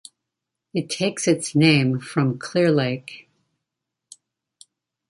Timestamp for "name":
1.55-1.99